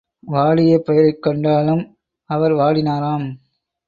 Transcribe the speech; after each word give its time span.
வாடிய 0.23 0.79
பயிரைக் 0.79 1.21
கண்டாலும் 1.21 1.83
அவர் 2.29 2.51
வாடினாராம். 2.51 3.27